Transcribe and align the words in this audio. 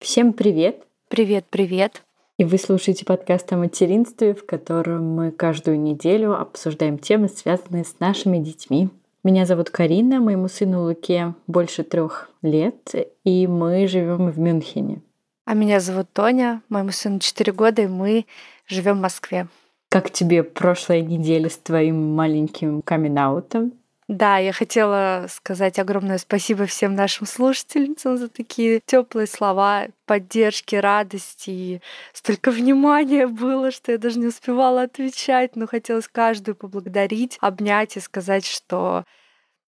Всем 0.00 0.32
привет! 0.32 0.84
Привет, 1.08 1.46
привет! 1.50 2.02
И 2.36 2.44
вы 2.44 2.58
слушаете 2.58 3.04
подкаст 3.04 3.52
о 3.52 3.56
материнстве, 3.56 4.34
в 4.34 4.46
котором 4.46 5.14
мы 5.14 5.30
каждую 5.30 5.80
неделю 5.80 6.38
обсуждаем 6.38 6.98
темы, 6.98 7.28
связанные 7.28 7.84
с 7.84 7.98
нашими 8.00 8.38
детьми. 8.38 8.90
Меня 9.24 9.46
зовут 9.46 9.70
Карина, 9.70 10.20
моему 10.20 10.48
сыну 10.48 10.84
Луке 10.84 11.34
больше 11.46 11.82
трех 11.82 12.30
лет, 12.42 12.94
и 13.24 13.46
мы 13.46 13.88
живем 13.88 14.30
в 14.30 14.38
Мюнхене. 14.38 15.00
А 15.46 15.54
меня 15.54 15.80
зовут 15.80 16.08
Тоня, 16.12 16.62
моему 16.68 16.90
сыну 16.90 17.18
4 17.18 17.52
года, 17.52 17.82
и 17.82 17.86
мы 17.86 18.26
живем 18.66 18.98
в 18.98 19.00
Москве. 19.00 19.48
Как 19.88 20.10
тебе 20.10 20.42
прошлая 20.42 21.02
неделя 21.02 21.48
с 21.48 21.56
твоим 21.56 22.14
маленьким 22.14 22.82
камин-аутом? 22.82 23.72
Да, 24.08 24.36
я 24.36 24.52
хотела 24.52 25.26
сказать 25.30 25.78
огромное 25.78 26.18
спасибо 26.18 26.66
всем 26.66 26.94
нашим 26.94 27.26
слушательницам 27.26 28.18
за 28.18 28.28
такие 28.28 28.80
теплые 28.84 29.26
слова 29.26 29.86
поддержки, 30.04 30.76
радости. 30.76 31.50
И 31.50 31.80
столько 32.12 32.50
внимания 32.50 33.26
было, 33.26 33.70
что 33.70 33.92
я 33.92 33.98
даже 33.98 34.18
не 34.18 34.26
успевала 34.26 34.82
отвечать, 34.82 35.56
но 35.56 35.66
хотелось 35.66 36.08
каждую 36.08 36.54
поблагодарить, 36.54 37.38
обнять 37.40 37.96
и 37.96 38.00
сказать, 38.00 38.44
что 38.46 39.04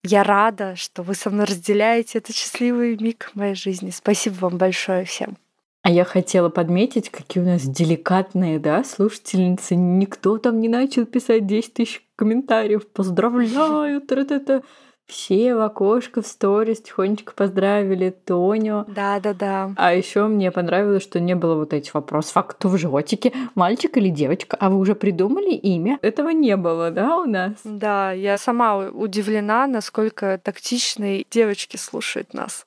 я 0.03 0.23
рада, 0.23 0.77
что 0.77 1.03
вы 1.03 1.13
со 1.15 1.29
мной 1.29 1.45
разделяете 1.45 2.19
этот 2.19 2.35
счастливый 2.35 2.97
миг 2.97 3.31
моей 3.33 3.55
жизни. 3.55 3.89
Спасибо 3.91 4.35
вам 4.35 4.57
большое 4.57 5.03
всем. 5.05 5.37
А 5.83 5.89
я 5.89 6.03
хотела 6.03 6.49
подметить, 6.49 7.09
какие 7.09 7.41
у 7.41 7.45
нас 7.45 7.63
деликатные, 7.63 8.59
да, 8.59 8.83
слушательницы. 8.83 9.75
Никто 9.75 10.37
там 10.37 10.59
не 10.59 10.69
начал 10.69 11.05
писать 11.05 11.47
10 11.47 11.73
тысяч 11.73 12.05
комментариев. 12.15 12.87
Поздравляю, 12.87 14.01
та-та-та. 14.01 14.61
Все 15.07 15.55
в 15.55 15.59
окошко 15.61 16.21
в 16.21 16.27
сторис 16.27 16.81
тихонечко 16.81 17.33
поздравили 17.33 18.11
Тоню. 18.11 18.85
Да, 18.87 19.19
да, 19.19 19.33
да. 19.33 19.73
А 19.75 19.93
еще 19.93 20.27
мне 20.27 20.51
понравилось, 20.51 21.03
что 21.03 21.19
не 21.19 21.35
было 21.35 21.55
вот 21.55 21.73
этих 21.73 21.93
вопросов. 21.95 22.37
А 22.37 22.43
кто 22.43 22.69
в 22.69 22.77
животике? 22.77 23.33
Мальчик 23.55 23.97
или 23.97 24.07
девочка? 24.07 24.55
А 24.57 24.69
вы 24.69 24.77
уже 24.77 24.95
придумали 24.95 25.51
имя? 25.51 25.99
Этого 26.01 26.29
не 26.29 26.55
было, 26.55 26.91
да, 26.91 27.17
у 27.17 27.25
нас? 27.25 27.55
Да, 27.65 28.13
я 28.13 28.37
сама 28.37 28.77
удивлена, 28.77 29.67
насколько 29.67 30.39
тактичные 30.41 31.25
девочки 31.29 31.75
слушают 31.75 32.33
нас. 32.33 32.65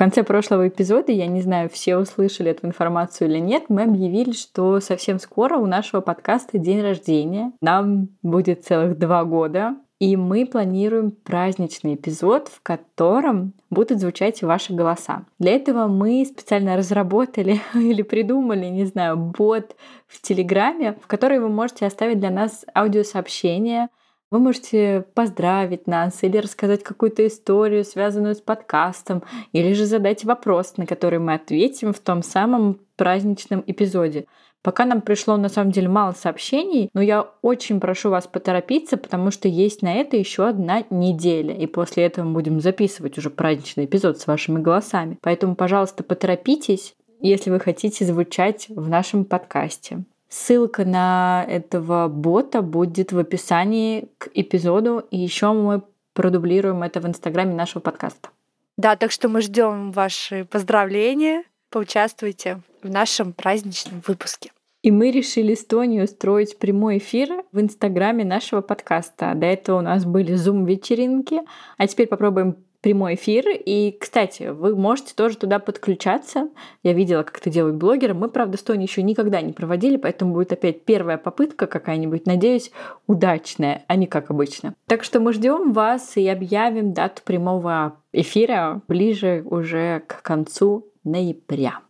Конце 0.00 0.22
прошлого 0.22 0.68
эпизода, 0.68 1.12
я 1.12 1.26
не 1.26 1.42
знаю, 1.42 1.68
все 1.68 1.98
услышали 1.98 2.52
эту 2.52 2.66
информацию 2.66 3.28
или 3.28 3.38
нет, 3.38 3.64
мы 3.68 3.82
объявили, 3.82 4.32
что 4.32 4.80
совсем 4.80 5.18
скоро 5.18 5.58
у 5.58 5.66
нашего 5.66 6.00
подкаста 6.00 6.56
день 6.56 6.80
рождения. 6.80 7.52
Нам 7.60 8.08
будет 8.22 8.64
целых 8.64 8.98
два 8.98 9.24
года. 9.24 9.76
И 9.98 10.16
мы 10.16 10.46
планируем 10.46 11.10
праздничный 11.10 11.96
эпизод, 11.96 12.48
в 12.48 12.62
котором 12.62 13.52
будут 13.68 14.00
звучать 14.00 14.42
ваши 14.42 14.72
голоса. 14.72 15.26
Для 15.38 15.52
этого 15.52 15.86
мы 15.86 16.24
специально 16.24 16.78
разработали 16.78 17.60
или 17.74 18.00
придумали, 18.00 18.64
не 18.68 18.86
знаю, 18.86 19.18
бот 19.18 19.76
в 20.06 20.22
Телеграме, 20.22 20.96
в 21.02 21.06
который 21.08 21.40
вы 21.40 21.50
можете 21.50 21.84
оставить 21.84 22.20
для 22.20 22.30
нас 22.30 22.64
аудиосообщение 22.74 23.88
вы 24.30 24.38
можете 24.38 25.04
поздравить 25.14 25.86
нас 25.86 26.22
или 26.22 26.38
рассказать 26.38 26.82
какую-то 26.82 27.26
историю, 27.26 27.84
связанную 27.84 28.34
с 28.34 28.40
подкастом, 28.40 29.22
или 29.52 29.72
же 29.72 29.86
задать 29.86 30.24
вопрос, 30.24 30.76
на 30.76 30.86
который 30.86 31.18
мы 31.18 31.34
ответим 31.34 31.92
в 31.92 31.98
том 31.98 32.22
самом 32.22 32.80
праздничном 32.96 33.64
эпизоде. 33.66 34.26
Пока 34.62 34.84
нам 34.84 35.00
пришло 35.00 35.38
на 35.38 35.48
самом 35.48 35.72
деле 35.72 35.88
мало 35.88 36.12
сообщений, 36.12 36.90
но 36.92 37.00
я 37.00 37.26
очень 37.40 37.80
прошу 37.80 38.10
вас 38.10 38.26
поторопиться, 38.26 38.98
потому 38.98 39.30
что 39.30 39.48
есть 39.48 39.80
на 39.80 39.94
это 39.94 40.18
еще 40.18 40.46
одна 40.46 40.84
неделя. 40.90 41.54
И 41.56 41.66
после 41.66 42.04
этого 42.04 42.26
мы 42.26 42.34
будем 42.34 42.60
записывать 42.60 43.16
уже 43.16 43.30
праздничный 43.30 43.86
эпизод 43.86 44.18
с 44.18 44.26
вашими 44.26 44.60
голосами. 44.60 45.18
Поэтому, 45.22 45.56
пожалуйста, 45.56 46.04
поторопитесь, 46.04 46.94
если 47.22 47.50
вы 47.50 47.58
хотите 47.58 48.04
звучать 48.04 48.66
в 48.68 48.86
нашем 48.88 49.24
подкасте. 49.24 50.04
Ссылка 50.30 50.84
на 50.84 51.44
этого 51.48 52.06
бота 52.06 52.62
будет 52.62 53.10
в 53.10 53.18
описании 53.18 54.08
к 54.16 54.28
эпизоду, 54.32 55.04
и 55.10 55.18
еще 55.18 55.52
мы 55.52 55.82
продублируем 56.14 56.84
это 56.84 57.00
в 57.00 57.06
инстаграме 57.06 57.52
нашего 57.52 57.80
подкаста. 57.82 58.30
Да, 58.76 58.94
так 58.94 59.10
что 59.10 59.28
мы 59.28 59.40
ждем 59.40 59.90
ваши 59.90 60.44
поздравления. 60.44 61.42
Поучаствуйте 61.68 62.60
в 62.80 62.88
нашем 62.88 63.32
праздничном 63.32 64.02
выпуске. 64.06 64.52
И 64.82 64.92
мы 64.92 65.10
решили 65.10 65.54
с 65.54 65.64
Тони 65.66 66.00
устроить 66.00 66.58
прямой 66.58 66.98
эфир 66.98 67.44
в 67.50 67.60
инстаграме 67.60 68.24
нашего 68.24 68.60
подкаста. 68.60 69.34
До 69.34 69.46
этого 69.46 69.78
у 69.78 69.82
нас 69.82 70.04
были 70.04 70.34
зум-вечеринки, 70.34 71.40
а 71.76 71.86
теперь 71.88 72.06
попробуем 72.06 72.56
прямой 72.80 73.14
эфир. 73.14 73.44
И, 73.48 73.96
кстати, 73.98 74.50
вы 74.50 74.76
можете 74.76 75.14
тоже 75.14 75.36
туда 75.36 75.58
подключаться. 75.58 76.48
Я 76.82 76.92
видела, 76.92 77.22
как 77.22 77.38
это 77.38 77.50
делают 77.50 77.76
блогеры. 77.76 78.14
Мы, 78.14 78.28
правда, 78.28 78.56
с 78.56 78.62
Тони 78.62 78.82
еще 78.82 79.02
никогда 79.02 79.40
не 79.40 79.52
проводили, 79.52 79.96
поэтому 79.96 80.34
будет 80.34 80.52
опять 80.52 80.84
первая 80.84 81.18
попытка 81.18 81.66
какая-нибудь, 81.66 82.26
надеюсь, 82.26 82.70
удачная, 83.06 83.84
а 83.86 83.96
не 83.96 84.06
как 84.06 84.30
обычно. 84.30 84.74
Так 84.86 85.04
что 85.04 85.20
мы 85.20 85.32
ждем 85.32 85.72
вас 85.72 86.16
и 86.16 86.26
объявим 86.28 86.92
дату 86.92 87.22
прямого 87.24 87.96
эфира 88.12 88.82
ближе 88.88 89.42
уже 89.44 90.02
к 90.06 90.22
концу 90.22 90.86
ноября. 91.04 91.80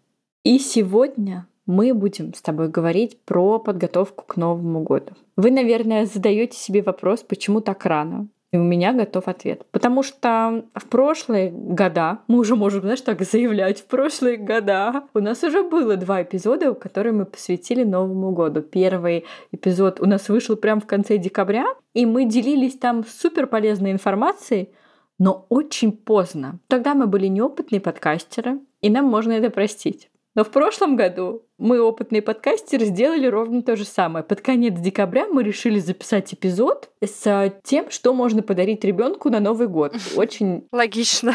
И 0.45 0.59
сегодня 0.59 1.47
мы 1.67 1.95
будем 1.95 2.34
с 2.34 2.43
тобой 2.43 2.69
говорить 2.69 3.21
про 3.25 3.59
подготовку 3.59 4.25
к 4.27 4.37
Новому 4.37 4.83
году. 4.83 5.12
Вы, 5.37 5.50
наверное, 5.50 6.06
задаете 6.06 6.59
себе 6.59 6.83
вопрос, 6.83 7.21
почему 7.21 7.61
так 7.61 7.87
рано? 7.87 8.29
И 8.53 8.56
у 8.56 8.62
меня 8.65 8.93
готов 8.93 9.28
ответ. 9.28 9.65
Потому 9.71 10.03
что 10.03 10.65
в 10.75 10.87
прошлые 10.87 11.50
года, 11.50 12.19
мы 12.27 12.41
уже 12.41 12.56
можем, 12.56 12.81
знаешь, 12.81 13.00
так 13.00 13.22
заявлять, 13.22 13.81
в 13.81 13.87
прошлые 13.87 14.38
года 14.38 15.05
у 15.15 15.21
нас 15.21 15.44
уже 15.44 15.62
было 15.62 15.97
два 15.97 16.22
эпизода, 16.22 16.75
которые 16.75 17.12
мы 17.12 17.27
посвятили 17.27 17.84
Новому 17.84 18.33
году. 18.33 18.62
Первый 18.62 19.25
эпизод 19.53 20.00
у 20.00 20.06
нас 20.06 20.28
вышел 20.28 20.56
прямо 20.56 20.81
в 20.81 20.87
конце 20.87 21.16
декабря, 21.16 21.65
и 21.94 22.06
мы 22.06 22.25
делились 22.25 22.77
там 22.77 23.05
супер 23.05 23.47
полезной 23.47 23.93
информацией, 23.93 24.71
но 25.19 25.47
очень 25.49 25.93
поздно. 25.93 26.59
Тогда 26.67 26.94
мы 26.94 27.06
были 27.06 27.27
неопытные 27.27 27.81
подкастеры, 27.81 28.59
и 28.81 28.91
нам 28.91 29.05
можно 29.05 29.32
это 29.32 29.50
простить. 29.50 30.11
Но 30.35 30.45
в 30.45 30.51
прошлом 30.51 30.95
году 30.95 31.43
мы, 31.59 31.81
опытные 31.81 32.23
подкастеры, 32.23 32.85
сделали 32.87 33.27
ровно 33.27 33.63
то 33.63 33.75
же 33.77 33.85
самое. 33.85 34.25
Под 34.25 34.41
конец 34.41 34.79
декабря 34.79 35.27
мы 35.27 35.43
решили 35.43 35.79
записать 35.81 36.33
эпизод 36.33 36.91
с 37.05 37.53
тем, 37.65 37.91
что 37.91 38.15
можно 38.15 38.43
подарить 38.43 38.85
ребенку 38.85 39.29
на 39.29 39.41
Новый 39.41 39.67
год. 39.67 39.95
Очень 40.17 40.69
логично. 40.73 41.35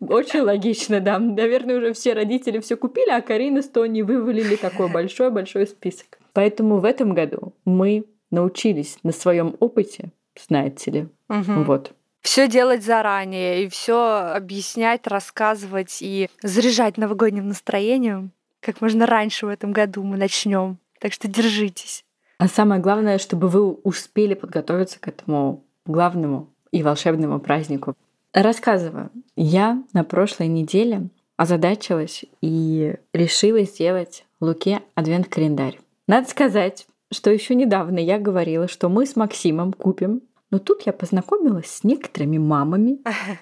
Очень 0.00 0.40
логично, 0.40 1.00
да. 1.00 1.18
Наверное, 1.18 1.78
уже 1.78 1.92
все 1.92 2.14
родители 2.14 2.58
все 2.60 2.76
купили, 2.76 3.10
а 3.10 3.20
Карина 3.20 3.60
с 3.60 3.68
Тони 3.68 4.02
вывалили 4.02 4.56
такой 4.56 4.90
большой-большой 4.90 5.66
список. 5.66 6.18
Поэтому 6.32 6.78
в 6.78 6.84
этом 6.84 7.14
году 7.14 7.52
мы 7.64 8.04
научились 8.30 8.98
на 9.02 9.12
своем 9.12 9.56
опыте, 9.60 10.10
знаете 10.46 10.90
ли, 10.90 11.08
угу. 11.28 11.62
вот, 11.64 11.92
все 12.22 12.48
делать 12.48 12.84
заранее 12.84 13.64
и 13.64 13.68
все 13.68 14.32
объяснять, 14.34 15.06
рассказывать 15.06 15.98
и 16.00 16.28
заряжать 16.42 16.96
новогодним 16.96 17.48
настроением. 17.48 18.32
Как 18.60 18.80
можно 18.80 19.06
раньше 19.06 19.46
в 19.46 19.48
этом 19.48 19.72
году 19.72 20.02
мы 20.02 20.16
начнем. 20.16 20.78
Так 21.00 21.12
что 21.12 21.28
держитесь. 21.28 22.04
А 22.38 22.48
самое 22.48 22.80
главное, 22.80 23.18
чтобы 23.18 23.48
вы 23.48 23.70
успели 23.70 24.34
подготовиться 24.34 24.98
к 25.00 25.08
этому 25.08 25.64
главному 25.86 26.52
и 26.70 26.82
волшебному 26.82 27.40
празднику. 27.40 27.94
Рассказываю. 28.32 29.10
Я 29.36 29.82
на 29.92 30.04
прошлой 30.04 30.48
неделе 30.48 31.08
озадачилась 31.36 32.24
и 32.42 32.96
решила 33.12 33.62
сделать 33.62 34.24
Луке 34.40 34.82
адвент-календарь. 34.94 35.78
Надо 36.06 36.28
сказать, 36.28 36.86
что 37.10 37.30
еще 37.30 37.54
недавно 37.54 37.98
я 37.98 38.18
говорила, 38.18 38.68
что 38.68 38.88
мы 38.88 39.06
с 39.06 39.16
Максимом 39.16 39.72
купим 39.72 40.22
но 40.50 40.58
тут 40.58 40.82
я 40.82 40.92
познакомилась 40.92 41.66
с 41.66 41.84
некоторыми 41.84 42.38
мамами 42.38 43.00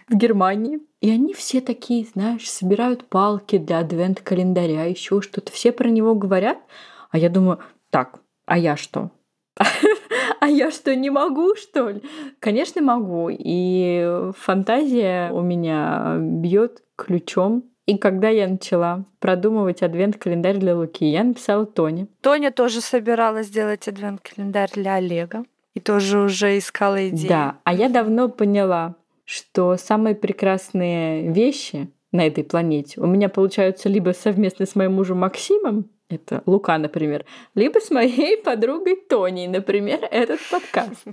в 0.09 0.15
Германии. 0.15 0.81
И 1.01 1.11
они 1.11 1.35
все 1.35 1.61
такие, 1.61 2.07
знаешь, 2.07 2.51
собирают 2.51 3.07
палки 3.09 3.59
для 3.59 3.81
адвент-календаря, 3.81 4.85
еще 4.85 5.21
что-то. 5.21 5.53
Все 5.53 5.71
про 5.71 5.89
него 5.89 6.15
говорят. 6.15 6.59
А 7.11 7.19
я 7.19 7.29
думаю, 7.29 7.59
так, 7.91 8.21
а 8.47 8.59
я 8.59 8.77
что? 8.77 9.11
А 10.41 10.49
я 10.49 10.71
что, 10.71 10.95
не 10.95 11.09
могу, 11.09 11.55
что 11.57 11.89
ли? 11.89 12.03
Конечно, 12.39 12.83
могу. 12.83 13.31
И 13.31 14.31
фантазия 14.37 15.33
у 15.33 15.41
меня 15.41 16.19
бьет 16.21 16.83
ключом. 16.97 17.65
И 17.87 17.97
когда 17.97 18.29
я 18.29 18.47
начала 18.47 19.07
продумывать 19.21 19.83
адвент-календарь 19.83 20.59
для 20.59 20.77
Луки, 20.77 21.07
я 21.07 21.25
написала 21.25 21.65
Тоне. 21.65 22.09
Тоня 22.21 22.51
тоже 22.51 22.83
собиралась 22.83 23.47
сделать 23.47 23.89
адвент-календарь 23.89 24.71
для 24.75 24.95
Олега. 24.97 25.45
И 25.75 25.81
тоже 25.81 26.21
уже 26.21 26.57
искала 26.59 27.09
идеи. 27.09 27.29
Да, 27.29 27.59
а 27.65 27.75
я 27.75 27.89
давно 27.89 28.29
поняла, 28.29 28.97
что 29.25 29.77
самые 29.77 30.15
прекрасные 30.15 31.33
вещи 31.33 31.91
на 32.13 32.27
этой 32.27 32.45
планете. 32.45 33.01
У 33.01 33.07
меня 33.07 33.29
получаются 33.29 33.89
либо 33.89 34.11
совместно 34.11 34.67
с 34.67 34.77
моим 34.77 34.95
мужем 34.95 35.19
Максимом, 35.19 35.91
это 36.11 36.43
Лука, 36.47 36.77
например, 36.79 37.25
либо 37.55 37.79
с 37.81 37.91
моей 37.91 38.37
подругой 38.45 38.97
Тони, 38.97 39.47
например, 39.47 40.07
этот 40.11 40.41
подкаст. 40.51 41.05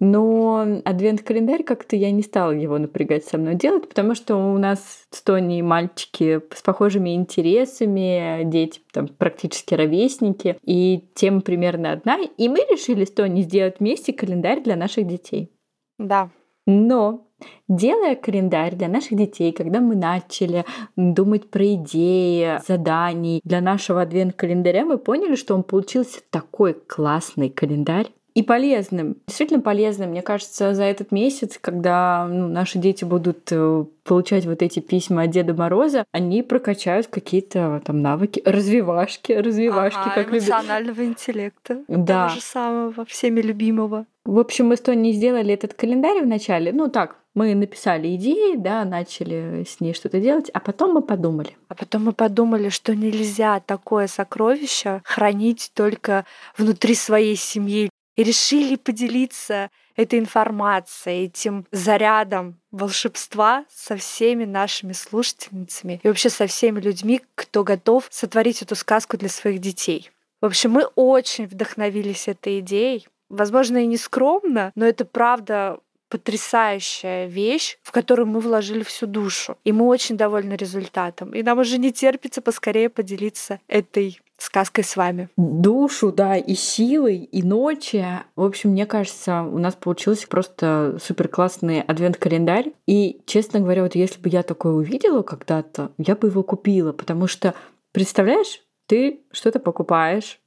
Но 0.00 0.80
адвент-календарь 0.84 1.62
как-то 1.62 1.96
я 1.96 2.10
не 2.10 2.22
стала 2.22 2.50
его 2.50 2.78
напрягать 2.78 3.24
со 3.24 3.38
мной 3.38 3.54
делать, 3.54 3.88
потому 3.88 4.14
что 4.14 4.36
у 4.36 4.58
нас 4.58 5.06
с 5.10 5.22
Тони 5.22 5.62
мальчики 5.62 6.40
с 6.54 6.62
похожими 6.62 7.14
интересами, 7.14 8.42
дети 8.44 8.80
там 8.92 9.08
практически 9.08 9.74
ровесники, 9.74 10.58
и 10.62 11.08
тема 11.14 11.40
примерно 11.40 11.92
одна. 11.92 12.18
И 12.18 12.48
мы 12.48 12.58
решили 12.70 13.04
с 13.04 13.12
Тони 13.12 13.42
сделать 13.42 13.76
вместе 13.78 14.12
календарь 14.12 14.62
для 14.62 14.76
наших 14.76 15.06
детей. 15.06 15.52
Да. 15.98 16.30
Но 16.66 17.27
Делая 17.68 18.16
календарь 18.16 18.74
для 18.74 18.88
наших 18.88 19.16
детей, 19.16 19.52
когда 19.52 19.80
мы 19.80 19.94
начали 19.94 20.64
думать 20.96 21.50
про 21.50 21.74
идеи, 21.74 22.60
заданий 22.66 23.40
для 23.44 23.60
нашего 23.60 24.02
адвент-календаря, 24.02 24.84
мы 24.84 24.98
поняли, 24.98 25.34
что 25.34 25.54
он 25.54 25.62
получился 25.62 26.20
такой 26.30 26.74
классный 26.74 27.50
календарь, 27.50 28.08
и 28.38 28.42
полезным, 28.44 29.16
действительно 29.26 29.60
полезным. 29.60 30.10
Мне 30.10 30.22
кажется, 30.22 30.72
за 30.72 30.84
этот 30.84 31.10
месяц, 31.10 31.58
когда 31.60 32.24
ну, 32.30 32.46
наши 32.46 32.78
дети 32.78 33.04
будут 33.04 33.48
э, 33.50 33.84
получать 34.04 34.46
вот 34.46 34.62
эти 34.62 34.78
письма 34.78 35.22
от 35.22 35.30
Деда 35.30 35.54
Мороза, 35.54 36.04
они 36.12 36.44
прокачают 36.44 37.08
какие-то 37.08 37.82
там 37.84 38.00
навыки, 38.00 38.40
развивашки, 38.44 39.32
развивашки, 39.32 39.98
ага, 39.98 40.14
как 40.14 40.30
эмоционального 40.30 41.00
любят. 41.00 41.18
интеллекта. 41.18 41.82
Да. 41.88 42.26
Того 42.26 42.36
же 42.36 42.40
самого, 42.40 43.04
всеми 43.06 43.40
любимого. 43.40 44.06
В 44.24 44.38
общем, 44.38 44.68
мы 44.68 44.76
с 44.76 44.80
Тони 44.82 45.10
сделали 45.10 45.52
этот 45.54 45.74
календарь 45.74 46.22
вначале. 46.22 46.72
Ну 46.72 46.88
так, 46.88 47.16
мы 47.38 47.54
написали 47.54 48.16
идеи, 48.16 48.56
да, 48.56 48.84
начали 48.84 49.64
с 49.64 49.80
ней 49.80 49.94
что-то 49.94 50.18
делать, 50.18 50.50
а 50.52 50.58
потом 50.58 50.94
мы 50.94 51.02
подумали. 51.02 51.56
А 51.68 51.76
потом 51.76 52.06
мы 52.06 52.12
подумали, 52.12 52.68
что 52.68 52.96
нельзя 52.96 53.60
такое 53.60 54.08
сокровище 54.08 55.02
хранить 55.04 55.70
только 55.72 56.24
внутри 56.56 56.96
своей 56.96 57.36
семьи. 57.36 57.90
И 58.16 58.24
решили 58.24 58.74
поделиться 58.74 59.70
этой 59.94 60.18
информацией, 60.18 61.26
этим 61.26 61.64
зарядом 61.70 62.58
волшебства 62.72 63.64
со 63.72 63.96
всеми 63.96 64.44
нашими 64.44 64.92
слушательницами 64.92 66.00
и 66.02 66.08
вообще 66.08 66.28
со 66.28 66.48
всеми 66.48 66.80
людьми, 66.80 67.20
кто 67.36 67.62
готов 67.62 68.08
сотворить 68.10 68.62
эту 68.62 68.74
сказку 68.74 69.16
для 69.16 69.28
своих 69.28 69.60
детей. 69.60 70.10
В 70.40 70.46
общем, 70.46 70.72
мы 70.72 70.84
очень 70.96 71.46
вдохновились 71.46 72.26
этой 72.26 72.58
идеей. 72.58 73.06
Возможно, 73.28 73.78
и 73.78 73.86
не 73.86 73.96
скромно, 73.96 74.72
но 74.74 74.84
это 74.84 75.04
правда 75.04 75.78
потрясающая 76.08 77.26
вещь, 77.26 77.78
в 77.82 77.92
которую 77.92 78.26
мы 78.26 78.40
вложили 78.40 78.82
всю 78.82 79.06
душу. 79.06 79.56
И 79.64 79.72
мы 79.72 79.86
очень 79.86 80.16
довольны 80.16 80.54
результатом. 80.54 81.34
И 81.34 81.42
нам 81.42 81.58
уже 81.58 81.78
не 81.78 81.92
терпится 81.92 82.40
поскорее 82.40 82.88
поделиться 82.88 83.60
этой 83.68 84.20
сказкой 84.38 84.84
с 84.84 84.96
вами. 84.96 85.28
Душу, 85.36 86.12
да, 86.12 86.36
и 86.36 86.54
силой, 86.54 87.18
и 87.18 87.42
ночи. 87.42 88.04
В 88.36 88.44
общем, 88.44 88.70
мне 88.70 88.86
кажется, 88.86 89.42
у 89.42 89.58
нас 89.58 89.74
получился 89.74 90.28
просто 90.28 90.98
супер 91.02 91.28
классный 91.28 91.82
адвент-календарь. 91.82 92.72
И, 92.86 93.20
честно 93.26 93.60
говоря, 93.60 93.82
вот 93.82 93.94
если 93.94 94.20
бы 94.20 94.28
я 94.28 94.42
такое 94.42 94.72
увидела 94.72 95.22
когда-то, 95.22 95.90
я 95.98 96.14
бы 96.14 96.28
его 96.28 96.42
купила, 96.42 96.92
потому 96.92 97.26
что, 97.26 97.54
представляешь, 97.92 98.62
ты 98.86 99.20
что-то 99.32 99.58
покупаешь, 99.58 100.40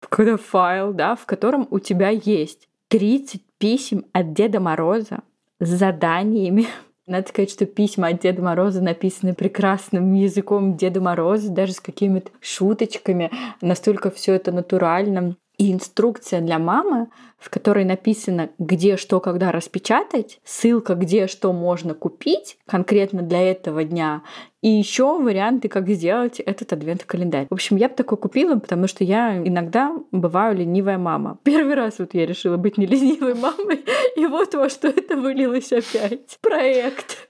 какой-то 0.00 0.36
файл, 0.36 0.92
да, 0.92 1.14
в 1.14 1.26
котором 1.26 1.66
у 1.70 1.78
тебя 1.78 2.08
есть 2.10 2.69
30 2.90 3.40
писем 3.58 4.04
от 4.12 4.32
Деда 4.34 4.58
Мороза 4.58 5.20
с 5.60 5.68
заданиями. 5.68 6.66
Надо 7.06 7.28
сказать, 7.28 7.50
что 7.50 7.64
письма 7.64 8.08
от 8.08 8.20
Деда 8.20 8.42
Мороза 8.42 8.82
написаны 8.82 9.32
прекрасным 9.32 10.12
языком 10.14 10.76
Деда 10.76 11.00
Мороза, 11.00 11.50
даже 11.50 11.72
с 11.72 11.80
какими-то 11.80 12.32
шуточками. 12.40 13.30
Настолько 13.60 14.10
все 14.10 14.34
это 14.34 14.50
натурально. 14.50 15.36
И 15.60 15.70
инструкция 15.74 16.40
для 16.40 16.58
мамы, 16.58 17.08
в 17.38 17.50
которой 17.50 17.84
написано, 17.84 18.48
где 18.58 18.96
что 18.96 19.20
когда 19.20 19.52
распечатать, 19.52 20.40
ссылка, 20.42 20.94
где 20.94 21.26
что 21.26 21.52
можно 21.52 21.92
купить 21.92 22.56
конкретно 22.66 23.20
для 23.20 23.42
этого 23.42 23.84
дня, 23.84 24.22
и 24.62 24.70
еще 24.70 25.20
варианты, 25.20 25.68
как 25.68 25.86
сделать 25.90 26.40
этот 26.40 26.72
адвент-календарь. 26.72 27.46
В 27.50 27.52
общем, 27.52 27.76
я 27.76 27.90
бы 27.90 27.94
такой 27.94 28.16
купила, 28.16 28.54
потому 28.56 28.86
что 28.86 29.04
я 29.04 29.36
иногда 29.36 29.94
бываю 30.12 30.56
ленивая 30.56 30.96
мама. 30.96 31.38
Первый 31.44 31.74
раз 31.74 31.98
вот 31.98 32.14
я 32.14 32.24
решила 32.24 32.56
быть 32.56 32.78
не 32.78 32.86
ленивой 32.86 33.34
мамой, 33.34 33.84
и 34.16 34.24
вот 34.24 34.54
во 34.54 34.70
что 34.70 34.88
это 34.88 35.14
вылилось 35.14 35.72
опять. 35.72 36.38
Проект. 36.40 37.28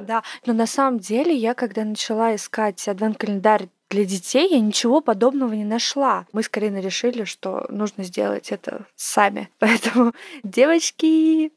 Да, 0.00 0.22
но 0.46 0.52
на 0.52 0.68
самом 0.68 1.00
деле 1.00 1.34
я, 1.34 1.54
когда 1.54 1.84
начала 1.84 2.36
искать 2.36 2.86
адвент-календарь 2.86 3.66
для 3.94 4.04
детей 4.04 4.48
я 4.50 4.58
ничего 4.58 5.00
подобного 5.00 5.52
не 5.52 5.64
нашла. 5.64 6.26
Мы 6.32 6.42
скорее 6.42 6.80
решили, 6.80 7.24
что 7.24 7.64
нужно 7.68 8.02
сделать 8.02 8.50
это 8.50 8.86
сами. 8.96 9.48
Поэтому, 9.60 10.12
девочки, 10.42 11.52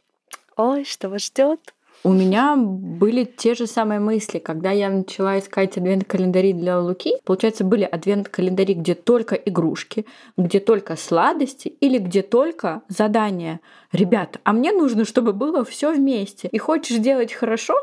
ой, 0.55 0.85
что 0.85 1.09
вас 1.09 1.25
ждет? 1.25 1.73
У 2.03 2.13
меня 2.13 2.55
были 2.55 3.23
те 3.23 3.55
же 3.55 3.65
самые 3.65 3.99
мысли, 3.99 4.37
когда 4.37 4.69
я 4.69 4.89
начала 4.89 5.39
искать 5.39 5.77
адвент-календари 5.77 6.53
для 6.53 6.79
Луки. 6.79 7.13
Получается, 7.25 7.63
были 7.63 7.83
адвент-календари, 7.83 8.75
где 8.75 8.93
только 8.93 9.33
игрушки, 9.33 10.05
где 10.37 10.59
только 10.59 10.95
сладости 10.95 11.69
или 11.69 11.97
где 11.97 12.21
только 12.21 12.83
задания. 12.87 13.61
Ребята, 13.91 14.39
а 14.43 14.53
мне 14.53 14.71
нужно, 14.71 15.05
чтобы 15.05 15.33
было 15.33 15.65
все 15.65 15.91
вместе. 15.91 16.49
И 16.51 16.59
хочешь 16.59 16.99
делать 16.99 17.33
хорошо, 17.33 17.73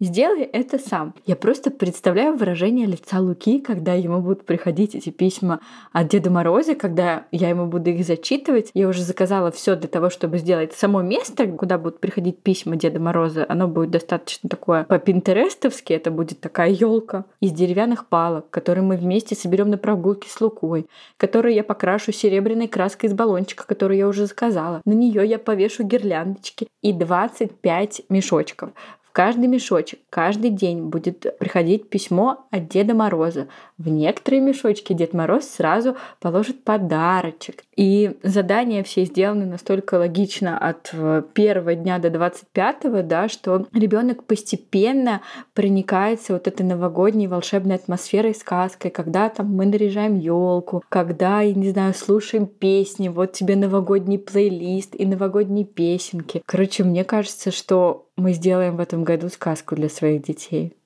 Сделай 0.00 0.42
это 0.42 0.80
сам. 0.80 1.14
Я 1.24 1.36
просто 1.36 1.70
представляю 1.70 2.36
выражение 2.36 2.84
лица 2.84 3.20
Луки, 3.20 3.60
когда 3.60 3.94
ему 3.94 4.20
будут 4.20 4.44
приходить 4.44 4.96
эти 4.96 5.10
письма 5.10 5.60
от 5.92 6.08
Деда 6.08 6.30
Мороза, 6.30 6.74
когда 6.74 7.26
я 7.30 7.48
ему 7.48 7.66
буду 7.66 7.90
их 7.90 8.04
зачитывать. 8.04 8.70
Я 8.74 8.88
уже 8.88 9.02
заказала 9.02 9.52
все 9.52 9.76
для 9.76 9.86
того, 9.86 10.10
чтобы 10.10 10.38
сделать 10.38 10.72
само 10.72 11.00
место, 11.00 11.46
куда 11.46 11.78
будут 11.78 12.00
приходить 12.00 12.42
письма 12.42 12.74
Деда 12.74 12.98
Мороза. 12.98 13.46
Оно 13.48 13.68
будет 13.68 13.92
достаточно 13.92 14.48
такое 14.48 14.82
по-пинтерестовски. 14.82 15.92
Это 15.92 16.10
будет 16.10 16.40
такая 16.40 16.70
елка 16.70 17.24
из 17.38 17.52
деревянных 17.52 18.08
палок, 18.08 18.50
которые 18.50 18.82
мы 18.82 18.96
вместе 18.96 19.36
соберем 19.36 19.70
на 19.70 19.78
прогулке 19.78 20.28
с 20.28 20.40
Лукой, 20.40 20.88
которую 21.18 21.54
я 21.54 21.62
покрашу 21.62 22.10
серебряной 22.10 22.66
краской 22.66 23.08
из 23.08 23.14
баллончика, 23.14 23.64
которую 23.64 23.96
я 23.96 24.08
уже 24.08 24.26
заказала. 24.26 24.82
На 24.84 24.92
нее 24.92 25.24
я 25.24 25.38
повешу 25.38 25.84
гирляндочки 25.84 26.66
и 26.82 26.92
25 26.92 28.02
мешочков 28.08 28.70
каждый 29.14 29.46
мешочек 29.46 30.00
каждый 30.10 30.50
день 30.50 30.88
будет 30.88 31.38
приходить 31.38 31.88
письмо 31.88 32.46
от 32.50 32.68
Деда 32.68 32.94
Мороза. 32.94 33.46
В 33.78 33.88
некоторые 33.88 34.40
мешочки 34.40 34.92
Дед 34.92 35.14
Мороз 35.14 35.44
сразу 35.48 35.96
положит 36.20 36.64
подарочек. 36.64 37.62
И 37.76 38.16
задания 38.24 38.82
все 38.82 39.04
сделаны 39.04 39.46
настолько 39.46 39.94
логично 39.94 40.58
от 40.58 40.90
э, 40.92 41.22
первого 41.32 41.76
дня 41.76 41.98
до 41.98 42.10
25, 42.10 43.06
да, 43.06 43.28
что 43.28 43.66
ребенок 43.72 44.24
постепенно 44.24 45.20
проникается 45.54 46.32
вот 46.32 46.48
этой 46.48 46.66
новогодней 46.66 47.28
волшебной 47.28 47.76
атмосферой 47.76 48.34
сказкой, 48.34 48.90
когда 48.90 49.28
там 49.28 49.46
мы 49.46 49.66
наряжаем 49.66 50.18
елку, 50.18 50.82
когда, 50.88 51.40
я 51.40 51.54
не 51.54 51.70
знаю, 51.70 51.94
слушаем 51.94 52.46
песни, 52.46 53.08
вот 53.08 53.32
тебе 53.32 53.54
новогодний 53.54 54.18
плейлист 54.18 54.94
и 54.96 55.06
новогодние 55.06 55.64
песенки. 55.64 56.42
Короче, 56.46 56.82
мне 56.82 57.04
кажется, 57.04 57.52
что 57.52 58.03
мы 58.16 58.32
сделаем 58.32 58.76
в 58.76 58.80
этом 58.80 59.04
году 59.04 59.28
сказку 59.28 59.74
для 59.74 59.88
своих 59.88 60.22
детей. 60.22 60.76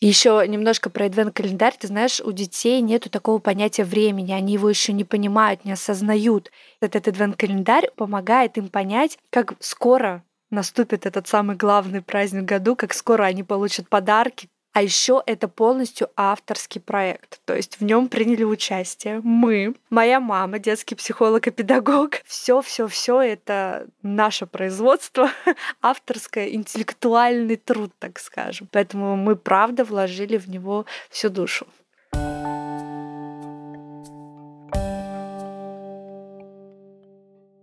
Еще 0.00 0.44
немножко 0.48 0.90
про 0.90 1.04
адвент-календарь. 1.04 1.76
Ты 1.78 1.86
знаешь, 1.86 2.20
у 2.20 2.32
детей 2.32 2.80
нету 2.80 3.08
такого 3.08 3.38
понятия 3.38 3.84
времени. 3.84 4.32
Они 4.32 4.54
его 4.54 4.68
еще 4.68 4.92
не 4.92 5.04
понимают, 5.04 5.64
не 5.64 5.70
осознают. 5.70 6.50
Этот 6.80 7.06
адвент-календарь 7.06 7.88
помогает 7.94 8.58
им 8.58 8.68
понять, 8.68 9.16
как 9.30 9.54
скоро 9.60 10.24
наступит 10.50 11.06
этот 11.06 11.28
самый 11.28 11.54
главный 11.54 12.02
праздник 12.02 12.42
в 12.42 12.46
году, 12.46 12.74
как 12.74 12.94
скоро 12.94 13.22
они 13.22 13.44
получат 13.44 13.88
подарки, 13.88 14.48
а 14.72 14.82
еще 14.82 15.22
это 15.26 15.48
полностью 15.48 16.08
авторский 16.16 16.80
проект. 16.80 17.40
То 17.44 17.54
есть 17.54 17.78
в 17.78 17.84
нем 17.84 18.08
приняли 18.08 18.44
участие 18.44 19.20
мы, 19.22 19.74
моя 19.90 20.18
мама, 20.18 20.58
детский 20.58 20.94
психолог 20.94 21.46
и 21.46 21.50
педагог. 21.50 22.22
Все, 22.24 22.62
все, 22.62 22.86
все 22.88 23.20
это 23.20 23.86
наше 24.02 24.46
производство, 24.46 25.30
авторское, 25.82 26.48
интеллектуальный 26.48 27.56
труд, 27.56 27.92
так 27.98 28.18
скажем. 28.18 28.68
Поэтому 28.72 29.16
мы 29.16 29.36
правда 29.36 29.84
вложили 29.84 30.38
в 30.38 30.48
него 30.48 30.86
всю 31.10 31.28
душу. 31.28 31.66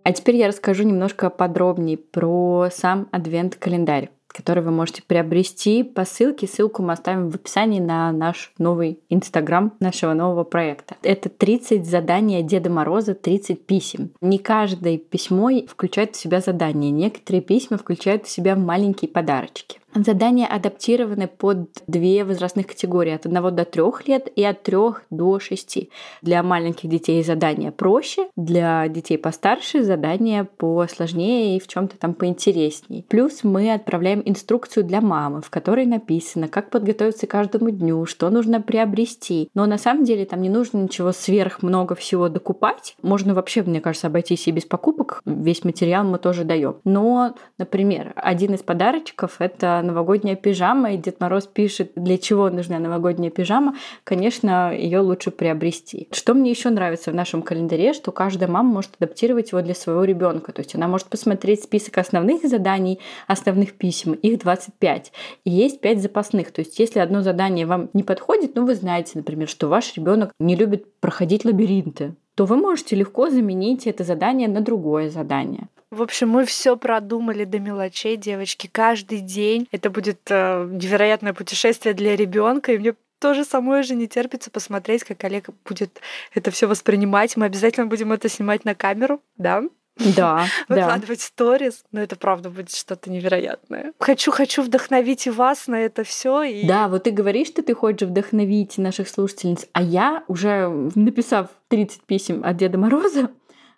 А 0.03 0.11
теперь 0.11 0.37
я 0.37 0.47
расскажу 0.47 0.83
немножко 0.83 1.29
подробнее 1.29 1.97
про 1.97 2.69
сам 2.71 3.07
адвент-календарь 3.11 4.09
который 4.31 4.63
вы 4.63 4.71
можете 4.71 5.03
приобрести 5.03 5.83
по 5.83 6.05
ссылке. 6.05 6.47
Ссылку 6.47 6.83
мы 6.83 6.93
оставим 6.93 7.29
в 7.29 7.35
описании 7.35 7.79
на 7.79 8.11
наш 8.11 8.53
новый 8.57 8.99
Инстаграм 9.09 9.73
нашего 9.79 10.13
нового 10.13 10.43
проекта. 10.43 10.95
Это 11.03 11.29
30 11.29 11.85
заданий 11.85 12.41
Деда 12.43 12.69
Мороза, 12.69 13.15
30 13.15 13.65
писем. 13.65 14.11
Не 14.21 14.37
каждое 14.37 14.97
письмо 14.97 15.49
включает 15.67 16.15
в 16.15 16.19
себя 16.19 16.41
задание. 16.41 16.91
Некоторые 16.91 17.41
письма 17.41 17.77
включают 17.77 18.25
в 18.25 18.29
себя 18.29 18.55
маленькие 18.55 19.09
подарочки. 19.09 19.79
Задания 19.95 20.45
адаптированы 20.45 21.27
под 21.27 21.69
две 21.87 22.23
возрастных 22.23 22.67
категории, 22.67 23.13
от 23.13 23.25
1 23.25 23.55
до 23.55 23.65
3 23.65 23.83
лет 24.05 24.27
и 24.35 24.43
от 24.43 24.61
3 24.63 24.77
до 25.09 25.39
6. 25.39 25.89
Для 26.21 26.43
маленьких 26.43 26.89
детей 26.89 27.23
задания 27.23 27.71
проще, 27.71 28.27
для 28.35 28.87
детей 28.87 29.17
постарше 29.17 29.83
задания 29.83 30.47
посложнее 30.57 31.57
и 31.57 31.59
в 31.59 31.67
чем 31.67 31.87
то 31.87 31.97
там 31.97 32.13
поинтересней. 32.13 33.05
Плюс 33.09 33.43
мы 33.43 33.73
отправляем 33.73 34.21
инструкцию 34.25 34.83
для 34.83 35.01
мамы, 35.01 35.41
в 35.41 35.49
которой 35.49 35.85
написано, 35.85 36.47
как 36.47 36.69
подготовиться 36.69 37.25
каждому 37.25 37.71
дню, 37.71 38.05
что 38.05 38.29
нужно 38.29 38.61
приобрести. 38.61 39.49
Но 39.55 39.65
на 39.65 39.77
самом 39.77 40.03
деле 40.03 40.25
там 40.25 40.41
не 40.41 40.49
нужно 40.49 40.77
ничего 40.77 41.11
сверх 41.11 41.63
много 41.63 41.95
всего 41.95 42.29
докупать. 42.29 42.95
Можно 43.01 43.33
вообще, 43.33 43.63
мне 43.63 43.81
кажется, 43.81 44.07
обойтись 44.07 44.47
и 44.47 44.51
без 44.51 44.65
покупок. 44.65 45.21
Весь 45.25 45.63
материал 45.63 46.03
мы 46.03 46.19
тоже 46.19 46.43
даем. 46.43 46.77
Но, 46.83 47.35
например, 47.57 48.13
один 48.15 48.53
из 48.53 48.61
подарочков— 48.61 49.37
это 49.39 49.78
новогодняя 49.81 50.35
пижама, 50.35 50.93
и 50.93 50.97
Дед 50.97 51.19
Мороз 51.19 51.47
пишет, 51.47 51.91
для 51.95 52.17
чего 52.17 52.49
нужна 52.49 52.79
новогодняя 52.79 53.31
пижама. 53.31 53.75
Конечно, 54.03 54.75
ее 54.75 54.99
лучше 54.99 55.31
приобрести. 55.31 56.07
Что 56.11 56.33
мне 56.33 56.51
еще 56.51 56.69
нравится 56.69 57.11
в 57.11 57.15
нашем 57.15 57.41
календаре, 57.41 57.93
что 57.93 58.11
каждая 58.11 58.49
мама 58.49 58.69
может 58.69 58.91
адаптировать 58.99 59.51
его 59.51 59.61
для 59.61 59.75
своего 59.75 60.03
ребенка. 60.03 60.51
То 60.51 60.61
есть 60.61 60.75
она 60.75 60.87
может 60.87 61.07
посмотреть 61.07 61.63
список 61.63 61.97
основных 61.97 62.43
заданий, 62.43 62.99
основных 63.27 63.73
писем, 63.73 64.13
их 64.13 64.39
25. 64.39 65.11
И 65.45 65.49
есть 65.49 65.81
5 65.81 66.01
запасных. 66.01 66.51
То 66.51 66.61
есть 66.61 66.79
если 66.79 66.99
одно 66.99 67.21
задание 67.21 67.65
вам 67.65 67.89
не 67.93 68.03
подходит, 68.03 68.55
ну 68.55 68.65
вы 68.65 68.75
знаете, 68.75 69.11
например, 69.15 69.47
что 69.47 69.67
ваш 69.67 69.95
ребенок 69.95 70.31
не 70.39 70.55
любит 70.55 70.99
проходить 70.99 71.45
лабиринты, 71.45 72.15
то 72.35 72.45
вы 72.45 72.55
можете 72.55 72.95
легко 72.95 73.29
заменить 73.29 73.85
это 73.85 74.03
задание 74.03 74.47
на 74.47 74.61
другое 74.61 75.09
задание. 75.09 75.67
В 75.91 76.03
общем, 76.03 76.29
мы 76.29 76.45
все 76.45 76.77
продумали 76.77 77.45
до 77.45 77.59
мелочей, 77.59 78.15
девочки. 78.15 78.69
Каждый 78.71 79.21
день 79.21 79.67
это 79.71 79.89
будет 79.89 80.19
э, 80.29 80.67
невероятное 80.71 81.33
путешествие 81.33 81.95
для 81.95 82.15
ребенка, 82.15 82.73
и 82.73 82.77
мне 82.77 82.93
тоже 83.19 83.43
самой 83.43 83.83
же 83.83 83.95
не 83.95 84.07
терпится 84.07 84.51
посмотреть, 84.51 85.03
как 85.03 85.23
Олег 85.23 85.49
будет 85.65 85.99
это 86.33 86.51
все 86.51 86.67
воспринимать. 86.67 87.35
Мы 87.37 87.45
обязательно 87.45 87.87
будем 87.87 88.11
это 88.11 88.29
снимать 88.29 88.65
на 88.65 88.75
камеру, 88.75 89.21
да? 89.37 89.63
Да, 90.15 90.45
выкладывать 90.69 91.19
сторис, 91.19 91.83
но 91.91 92.01
это 92.01 92.15
правда 92.15 92.49
будет 92.49 92.73
что-то 92.73 93.11
невероятное. 93.11 93.91
Хочу, 93.99 94.31
хочу 94.31 94.61
вдохновить 94.61 95.27
и 95.27 95.29
вас 95.29 95.67
на 95.67 95.75
это 95.75 96.05
все. 96.05 96.43
И... 96.43 96.65
Да, 96.65 96.87
вот 96.87 97.03
ты 97.03 97.11
говоришь, 97.11 97.47
что 97.47 97.63
ты 97.63 97.73
хочешь 97.73 98.07
вдохновить 98.07 98.77
наших 98.77 99.09
слушательниц, 99.09 99.67
а 99.73 99.81
я 99.81 100.23
уже 100.29 100.69
написав 100.95 101.49
30 101.67 102.03
писем 102.03 102.45
от 102.45 102.55
Деда 102.55 102.77
Мороза, 102.77 103.29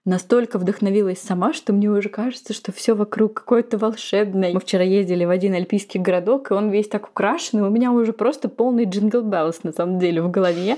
настолько 0.05 0.58
вдохновилась 0.58 1.20
сама, 1.20 1.53
что 1.53 1.74
мне 1.74 1.89
уже 1.89 2.10
кажется, 2.10 2.53
что 2.53 2.72
все 2.72 2.96
вокруг 2.96 3.34
какое-то 3.34 3.77
волшебное. 3.77 4.53
Мы 4.53 4.60
вчера 4.60 4.84
ездили 4.84 5.25
в 5.25 5.29
один 5.29 5.53
альпийский 5.53 6.00
городок, 6.00 6.51
и 6.51 6.53
он 6.53 6.70
весь 6.70 6.88
так 6.88 7.08
украшен, 7.10 7.60
и 7.60 7.62
у 7.62 7.70
меня 7.70 7.91
уже 7.91 8.13
просто 8.13 8.50
полный 8.50 8.86
джингл 8.86 9.22
беллс 9.22 9.63
на 9.63 9.72
самом 9.72 10.00
деле 10.00 10.22
в 10.22 10.31
голове. 10.31 10.77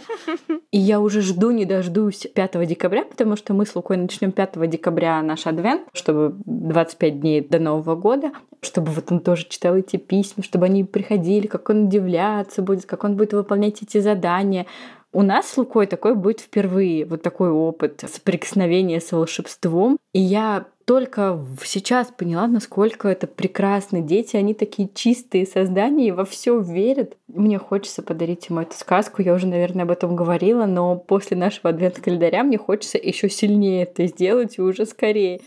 И 0.72 0.78
я 0.78 1.00
уже 1.00 1.22
жду, 1.22 1.52
не 1.52 1.66
дождусь 1.66 2.28
5 2.34 2.68
декабря, 2.68 3.06
потому 3.06 3.36
что 3.36 3.54
мы 3.54 3.66
с 3.66 3.76
Лукой 3.76 3.98
начнем 3.98 4.32
5 4.32 4.70
декабря 4.70 5.22
наш 5.22 5.48
адвент, 5.48 5.84
чтобы 5.94 6.36
25 6.46 7.20
дней 7.20 7.42
до 7.42 7.60
Нового 7.60 7.96
года, 7.96 8.32
чтобы 8.62 8.92
вот 8.92 9.12
он 9.12 9.20
тоже 9.20 9.48
читал 9.48 9.76
эти 9.76 9.98
письма, 9.98 10.44
чтобы 10.44 10.66
они 10.66 10.84
приходили, 10.84 11.48
как 11.48 11.70
он 11.70 11.86
удивляться 11.86 12.62
будет, 12.62 12.86
как 12.86 13.04
он 13.04 13.16
будет 13.16 13.34
выполнять 13.34 13.82
эти 13.82 14.00
задания. 14.00 14.66
У 15.16 15.22
нас 15.22 15.48
с 15.48 15.58
Лукой 15.58 15.86
такой 15.86 16.16
будет 16.16 16.40
впервые, 16.40 17.06
вот 17.06 17.22
такой 17.22 17.52
опыт 17.52 18.04
соприкосновения 18.12 19.00
с 19.00 19.12
волшебством. 19.12 19.98
И 20.12 20.20
я 20.20 20.66
только 20.86 21.40
сейчас 21.64 22.08
поняла, 22.08 22.48
насколько 22.48 23.08
это 23.08 23.28
прекрасные 23.28 24.02
дети. 24.02 24.38
Они 24.38 24.56
такие 24.56 24.90
чистые 24.92 25.46
создания 25.46 26.08
и 26.08 26.12
во 26.12 26.26
все 26.26 26.60
верят. 26.60 27.16
Мне 27.28 27.60
хочется 27.60 28.02
подарить 28.02 28.50
ему 28.50 28.62
эту 28.62 28.76
сказку. 28.76 29.22
Я 29.22 29.36
уже, 29.36 29.46
наверное, 29.46 29.84
об 29.84 29.92
этом 29.92 30.16
говорила, 30.16 30.66
но 30.66 30.96
после 30.96 31.38
нашего 31.38 31.70
адвент-календаря 31.70 32.44
мне 32.44 32.58
хочется 32.58 32.98
еще 32.98 33.30
сильнее 33.30 33.84
это 33.84 34.08
сделать 34.08 34.58
и 34.58 34.64
уже 34.64 34.88
скорее. 34.88 35.42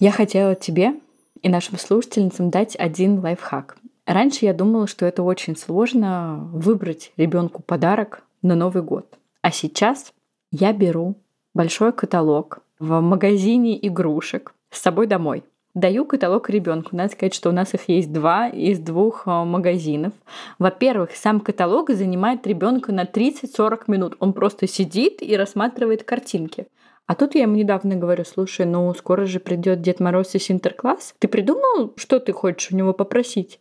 Я 0.00 0.10
хотела 0.10 0.54
тебе 0.54 0.94
и 1.42 1.50
нашим 1.50 1.78
слушательницам 1.78 2.48
дать 2.48 2.74
один 2.74 3.20
лайфхак. 3.20 3.76
Раньше 4.12 4.44
я 4.44 4.52
думала, 4.52 4.86
что 4.86 5.06
это 5.06 5.22
очень 5.22 5.56
сложно 5.56 6.46
выбрать 6.52 7.12
ребенку 7.16 7.62
подарок 7.62 8.24
на 8.42 8.54
Новый 8.54 8.82
год. 8.82 9.06
А 9.40 9.50
сейчас 9.50 10.12
я 10.50 10.74
беру 10.74 11.14
большой 11.54 11.94
каталог 11.94 12.58
в 12.78 13.00
магазине 13.00 13.78
игрушек 13.86 14.54
с 14.70 14.82
собой 14.82 15.06
домой. 15.06 15.44
Даю 15.72 16.04
каталог 16.04 16.50
ребенку. 16.50 16.94
Надо 16.94 17.10
сказать, 17.12 17.32
что 17.32 17.48
у 17.48 17.52
нас 17.52 17.72
их 17.72 17.88
есть 17.88 18.12
два 18.12 18.48
из 18.48 18.80
двух 18.80 19.26
э, 19.26 19.30
магазинов. 19.30 20.12
Во-первых, 20.58 21.16
сам 21.16 21.40
каталог 21.40 21.88
занимает 21.88 22.46
ребенка 22.46 22.92
на 22.92 23.04
30-40 23.04 23.84
минут. 23.86 24.16
Он 24.18 24.34
просто 24.34 24.68
сидит 24.68 25.22
и 25.22 25.34
рассматривает 25.38 26.04
картинки. 26.04 26.66
А 27.12 27.14
тут 27.14 27.34
я 27.34 27.42
ему 27.42 27.56
недавно 27.56 27.94
говорю, 27.96 28.24
слушай, 28.24 28.64
ну 28.64 28.94
скоро 28.94 29.26
же 29.26 29.38
придет 29.38 29.82
Дед 29.82 30.00
Мороз 30.00 30.34
и 30.34 30.38
Синтеркласс. 30.38 31.14
Ты 31.18 31.28
придумал, 31.28 31.92
что 31.96 32.18
ты 32.20 32.32
хочешь 32.32 32.72
у 32.72 32.74
него 32.74 32.94
попросить? 32.94 33.60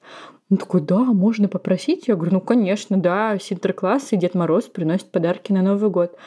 Он 0.49 0.55
такой, 0.55 0.79
да, 0.79 0.99
можно 0.99 1.49
попросить. 1.49 2.07
Я 2.07 2.15
говорю, 2.15 2.35
ну 2.35 2.39
конечно, 2.39 2.95
да, 2.95 3.37
Синтеркласс 3.37 4.13
и 4.13 4.15
Дед 4.15 4.35
Мороз 4.35 4.67
приносят 4.67 5.11
подарки 5.11 5.51
на 5.51 5.61
Новый 5.61 5.89
год. 5.89 6.17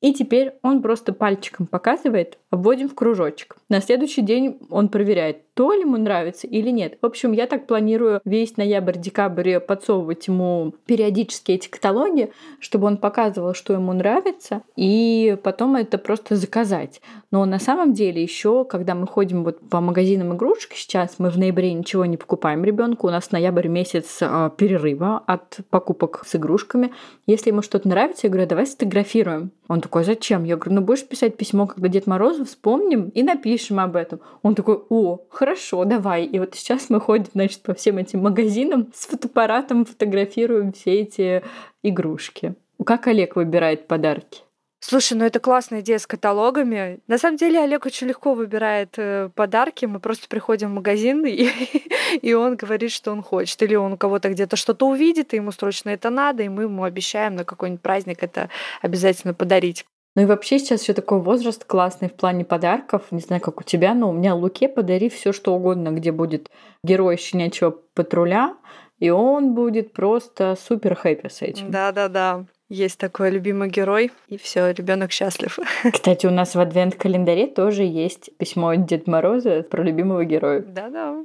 И 0.00 0.14
теперь 0.14 0.54
он 0.62 0.80
просто 0.80 1.12
пальчиком 1.12 1.66
показывает, 1.66 2.38
обводим 2.50 2.88
в 2.88 2.94
кружочек. 2.94 3.56
На 3.68 3.80
следующий 3.80 4.22
день 4.22 4.58
он 4.70 4.88
проверяет, 4.88 5.52
то 5.54 5.72
ли 5.72 5.80
ему 5.82 5.98
нравится 5.98 6.46
или 6.46 6.70
нет. 6.70 6.96
В 7.02 7.06
общем, 7.06 7.32
я 7.32 7.46
так 7.46 7.66
планирую 7.66 8.22
весь 8.24 8.56
ноябрь-декабрь 8.56 9.58
подсовывать 9.58 10.26
ему 10.26 10.74
периодически 10.86 11.52
эти 11.52 11.68
каталоги, 11.68 12.32
чтобы 12.60 12.86
он 12.86 12.96
показывал, 12.96 13.52
что 13.52 13.74
ему 13.74 13.92
нравится, 13.92 14.62
и 14.74 15.36
потом 15.42 15.76
это 15.76 15.98
просто 15.98 16.36
заказать. 16.36 17.02
Но 17.30 17.44
на 17.44 17.58
самом 17.58 17.92
деле 17.92 18.22
еще, 18.22 18.64
когда 18.64 18.94
мы 18.94 19.06
ходим 19.06 19.44
вот 19.44 19.60
по 19.68 19.80
магазинам 19.80 20.34
игрушек 20.34 20.72
сейчас, 20.74 21.16
мы 21.18 21.28
в 21.28 21.38
ноябре 21.38 21.74
ничего 21.74 22.06
не 22.06 22.16
покупаем 22.16 22.64
ребенку, 22.64 23.08
у 23.08 23.10
нас 23.10 23.30
ноябрь 23.30 23.68
месяц 23.68 24.18
а, 24.22 24.48
перерыва 24.48 25.22
от 25.26 25.58
покупок 25.68 26.22
с 26.26 26.36
игрушками. 26.36 26.92
Если 27.26 27.50
ему 27.50 27.60
что-то 27.60 27.86
нравится, 27.86 28.26
я 28.26 28.30
говорю, 28.30 28.48
давай 28.48 28.66
сфотографируем. 28.66 29.52
Он 29.68 29.80
такой, 29.90 30.04
зачем? 30.04 30.44
Я 30.44 30.56
говорю, 30.56 30.76
ну 30.76 30.86
будешь 30.86 31.04
писать 31.04 31.36
письмо, 31.36 31.66
когда 31.66 31.88
Дед 31.88 32.06
Мороз, 32.06 32.38
вспомним 32.46 33.08
и 33.08 33.24
напишем 33.24 33.80
об 33.80 33.96
этом. 33.96 34.20
Он 34.42 34.54
такой, 34.54 34.80
о, 34.88 35.18
хорошо, 35.28 35.84
давай. 35.84 36.24
И 36.26 36.38
вот 36.38 36.54
сейчас 36.54 36.90
мы 36.90 37.00
ходим, 37.00 37.26
значит, 37.34 37.62
по 37.62 37.74
всем 37.74 37.98
этим 37.98 38.20
магазинам 38.20 38.92
с 38.94 39.06
фотоаппаратом, 39.06 39.84
фотографируем 39.84 40.72
все 40.72 41.00
эти 41.00 41.42
игрушки. 41.82 42.54
Как 42.86 43.08
Олег 43.08 43.34
выбирает 43.34 43.88
подарки? 43.88 44.42
Слушай, 44.80 45.18
ну 45.18 45.24
это 45.24 45.40
классная 45.40 45.80
идея 45.80 45.98
с 45.98 46.06
каталогами. 46.06 47.00
На 47.06 47.18
самом 47.18 47.36
деле 47.36 47.60
Олег 47.60 47.84
очень 47.84 48.06
легко 48.06 48.32
выбирает 48.32 48.94
э, 48.96 49.28
подарки. 49.34 49.84
Мы 49.84 50.00
просто 50.00 50.26
приходим 50.26 50.70
в 50.70 50.74
магазин, 50.74 51.24
и, 51.26 51.50
и 52.22 52.32
он 52.32 52.56
говорит, 52.56 52.90
что 52.90 53.12
он 53.12 53.22
хочет. 53.22 53.62
Или 53.62 53.74
он 53.74 53.92
у 53.92 53.96
кого-то 53.98 54.30
где-то 54.30 54.56
что-то 54.56 54.88
увидит, 54.88 55.34
и 55.34 55.36
ему 55.36 55.52
срочно 55.52 55.90
это 55.90 56.08
надо, 56.08 56.42
и 56.42 56.48
мы 56.48 56.62
ему 56.62 56.84
обещаем 56.84 57.36
на 57.36 57.44
какой-нибудь 57.44 57.82
праздник 57.82 58.22
это 58.22 58.48
обязательно 58.80 59.34
подарить. 59.34 59.84
Ну 60.16 60.22
и 60.22 60.24
вообще 60.24 60.58
сейчас 60.58 60.82
еще 60.82 60.94
такой 60.94 61.20
возраст 61.20 61.64
классный 61.64 62.08
в 62.08 62.14
плане 62.14 62.44
подарков. 62.44 63.02
Не 63.10 63.20
знаю, 63.20 63.40
как 63.42 63.60
у 63.60 63.62
тебя, 63.62 63.94
но 63.94 64.10
у 64.10 64.12
меня 64.12 64.34
Луке 64.34 64.68
подари 64.68 65.08
все 65.08 65.32
что 65.32 65.54
угодно, 65.54 65.90
где 65.90 66.10
будет 66.10 66.50
герой 66.82 67.16
щенячьего 67.16 67.76
патруля, 67.94 68.56
и 68.98 69.10
он 69.10 69.54
будет 69.54 69.92
просто 69.92 70.56
супер 70.60 70.96
хэппи 70.96 71.28
с 71.28 71.42
этим. 71.42 71.70
Да-да-да. 71.70 72.46
Есть 72.70 72.98
такой 72.98 73.30
любимый 73.30 73.68
герой, 73.68 74.12
и 74.28 74.38
все, 74.38 74.70
ребенок 74.70 75.10
счастлив. 75.10 75.58
Кстати, 75.92 76.26
у 76.26 76.30
нас 76.30 76.54
в 76.54 76.60
адвент-календаре 76.60 77.48
тоже 77.48 77.82
есть 77.82 78.30
письмо 78.38 78.68
от 78.68 78.86
Деда 78.86 79.10
Мороза 79.10 79.64
про 79.64 79.82
любимого 79.82 80.24
героя. 80.24 80.60
Да-да. 80.60 81.24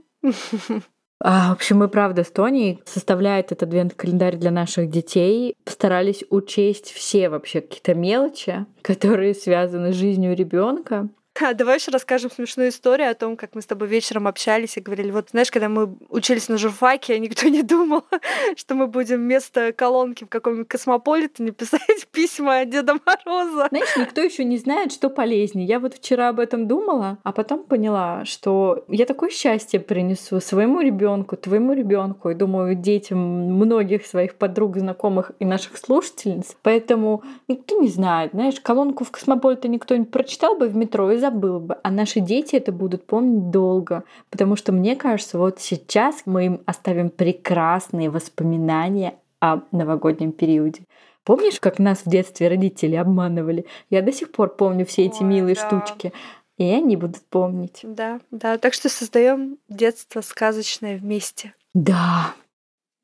А, 1.22 1.50
в 1.50 1.54
общем, 1.54 1.78
мы, 1.78 1.88
правда, 1.88 2.24
с 2.24 2.32
Тони 2.32 2.82
составляет 2.86 3.52
этот 3.52 3.64
адвент-календарь 3.64 4.38
для 4.38 4.52
наших 4.52 4.90
детей. 4.90 5.56
Постарались 5.64 6.26
учесть 6.30 6.92
все 6.92 7.30
вообще 7.30 7.62
какие-то 7.62 7.94
мелочи, 7.94 8.66
которые 8.82 9.34
связаны 9.34 9.94
с 9.94 9.96
жизнью 9.96 10.36
ребенка. 10.36 11.10
А, 11.42 11.54
давай 11.54 11.76
еще 11.76 11.92
расскажем 11.92 12.32
смешную 12.32 12.70
историю 12.70 13.12
о 13.12 13.14
том, 13.14 13.36
как 13.36 13.56
мы 13.56 13.62
с 13.62 13.66
тобой 13.66 13.90
вечером 13.90 14.26
общались 14.26 14.78
и 14.78 14.80
говорили, 14.80 15.12
вот 15.12 15.32
знаешь, 15.32 15.52
когда 15.52 15.68
мы 15.68 15.98
учились 16.08 16.48
на 16.48 16.58
журфаке, 16.58 17.20
никто 17.20 17.50
не 17.50 17.62
думал, 17.62 18.04
что 18.56 18.76
мы 18.76 18.88
будем 18.88 19.18
вместо 19.18 19.74
колонки 19.74 20.24
в 20.24 20.30
каком-нибудь 20.30 20.70
космополитене 20.70 21.52
писать 21.52 21.82
письма 22.12 22.64
Деда 22.64 22.96
Мороза. 23.06 23.68
Знаешь, 23.70 23.96
никто 23.98 24.22
еще 24.22 24.46
не 24.46 24.58
знает, 24.58 24.94
что 24.94 25.10
полезнее. 25.10 25.68
Я 25.68 25.80
вот 25.80 25.96
вчера 25.96 26.30
об 26.30 26.40
этом 26.40 26.70
думала, 26.70 27.18
а 27.24 27.34
потом 27.34 27.64
поняла, 27.64 28.24
что 28.24 28.86
я 28.88 29.06
такое 29.06 29.30
счастье 29.30 29.82
принесу 29.82 30.40
своему 30.40 30.80
ребенку, 30.80 31.36
твоему 31.36 31.74
ребенку, 31.74 32.30
и 32.30 32.34
думаю, 32.34 32.76
детям 32.76 33.20
многих 33.20 34.06
своих 34.06 34.36
подруг, 34.36 34.78
знакомых 34.78 35.34
и 35.40 35.46
наших 35.46 35.78
слушательниц. 35.78 36.56
Поэтому 36.62 37.24
никто 37.50 37.78
не 37.82 37.90
знает, 37.90 38.32
знаешь, 38.32 38.62
колонку 38.62 39.04
в 39.04 39.12
космополите 39.12 39.68
никто 39.68 39.98
не 39.98 40.06
прочитал 40.06 40.56
бы 40.56 40.68
в 40.68 40.76
метро 40.78 41.12
и 41.12 41.25
забыл 41.26 41.60
бы, 41.60 41.78
а 41.84 41.92
наши 41.92 42.20
дети 42.20 42.56
это 42.56 42.72
будут 42.72 43.06
помнить 43.06 43.50
долго, 43.50 44.04
потому 44.30 44.56
что 44.56 44.72
мне 44.72 44.96
кажется, 44.96 45.38
вот 45.38 45.60
сейчас 45.60 46.24
мы 46.26 46.46
им 46.46 46.62
оставим 46.66 47.10
прекрасные 47.10 48.10
воспоминания 48.10 49.16
о 49.40 49.62
новогоднем 49.72 50.32
периоде. 50.32 50.84
Помнишь, 51.24 51.60
как 51.60 51.80
нас 51.80 52.04
в 52.06 52.10
детстве 52.10 52.48
родители 52.48 52.96
обманывали? 52.96 53.66
Я 53.90 54.02
до 54.02 54.14
сих 54.14 54.32
пор 54.32 54.56
помню 54.56 54.86
все 54.86 55.06
эти 55.06 55.24
Ой, 55.24 55.30
милые 55.30 55.56
да. 55.56 55.68
штучки. 55.68 56.14
И 56.58 56.64
они 56.64 56.96
будут 56.96 57.24
помнить. 57.24 57.80
Да, 57.84 58.20
да. 58.32 58.58
Так 58.58 58.74
что 58.74 58.88
создаем 58.88 59.58
детство 59.68 60.22
сказочное 60.22 60.98
вместе. 60.98 61.54
Да. 61.74 62.34